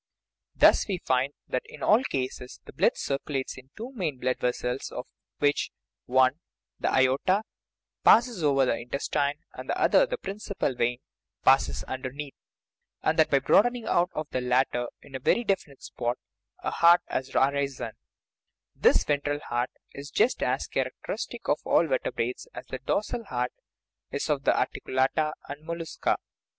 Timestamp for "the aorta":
6.79-7.43